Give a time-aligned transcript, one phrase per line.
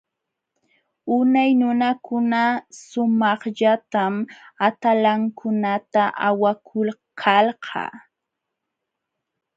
[1.17, 2.41] Unay nunakuna
[2.87, 4.15] sumaqllatam
[4.67, 7.83] atalankunata awakulkalqa.